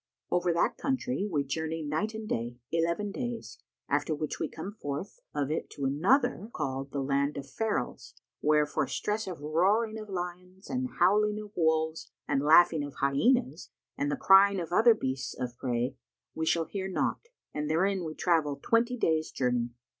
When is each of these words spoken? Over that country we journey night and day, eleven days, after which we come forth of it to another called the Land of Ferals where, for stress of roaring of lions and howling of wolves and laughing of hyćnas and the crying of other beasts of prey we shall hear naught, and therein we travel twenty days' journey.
Over 0.31 0.51
that 0.53 0.77
country 0.79 1.29
we 1.31 1.43
journey 1.43 1.83
night 1.83 2.15
and 2.15 2.27
day, 2.27 2.57
eleven 2.71 3.11
days, 3.11 3.59
after 3.87 4.15
which 4.15 4.39
we 4.39 4.49
come 4.49 4.71
forth 4.71 5.19
of 5.35 5.51
it 5.51 5.69
to 5.75 5.85
another 5.85 6.49
called 6.53 6.89
the 6.89 7.03
Land 7.03 7.37
of 7.37 7.45
Ferals 7.45 8.15
where, 8.39 8.65
for 8.65 8.87
stress 8.87 9.27
of 9.27 9.41
roaring 9.41 9.99
of 9.99 10.09
lions 10.09 10.71
and 10.71 10.89
howling 10.97 11.39
of 11.39 11.51
wolves 11.55 12.09
and 12.27 12.41
laughing 12.41 12.83
of 12.83 12.95
hyćnas 12.95 13.69
and 13.95 14.11
the 14.11 14.17
crying 14.17 14.59
of 14.59 14.71
other 14.71 14.95
beasts 14.95 15.35
of 15.39 15.55
prey 15.55 15.95
we 16.33 16.47
shall 16.47 16.65
hear 16.65 16.87
naught, 16.87 17.27
and 17.53 17.69
therein 17.69 18.03
we 18.03 18.15
travel 18.15 18.59
twenty 18.59 18.97
days' 18.97 19.29
journey. 19.29 19.69